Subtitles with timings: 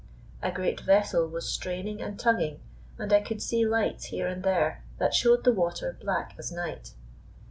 [0.41, 2.59] A great vessel was straining and tugging,
[2.97, 6.95] and I could see lights here and there that showed the water black as night.